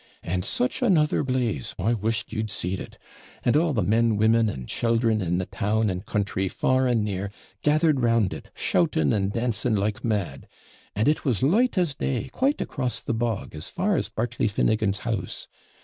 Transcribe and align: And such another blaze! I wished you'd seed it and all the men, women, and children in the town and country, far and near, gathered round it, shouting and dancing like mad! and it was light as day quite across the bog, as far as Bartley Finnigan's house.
And 0.23 0.43
such 0.43 0.81
another 0.81 1.21
blaze! 1.21 1.75
I 1.77 1.93
wished 1.93 2.33
you'd 2.33 2.49
seed 2.49 2.79
it 2.79 2.97
and 3.45 3.55
all 3.55 3.71
the 3.71 3.83
men, 3.83 4.17
women, 4.17 4.49
and 4.49 4.67
children 4.67 5.21
in 5.21 5.37
the 5.37 5.45
town 5.45 5.91
and 5.91 6.03
country, 6.03 6.47
far 6.49 6.87
and 6.87 7.05
near, 7.05 7.29
gathered 7.61 7.99
round 7.99 8.33
it, 8.33 8.49
shouting 8.55 9.13
and 9.13 9.31
dancing 9.31 9.75
like 9.75 10.03
mad! 10.03 10.47
and 10.95 11.07
it 11.07 11.23
was 11.23 11.43
light 11.43 11.77
as 11.77 11.93
day 11.93 12.29
quite 12.31 12.61
across 12.61 12.99
the 12.99 13.13
bog, 13.13 13.53
as 13.53 13.69
far 13.69 13.95
as 13.95 14.09
Bartley 14.09 14.47
Finnigan's 14.47 15.01
house. 15.01 15.45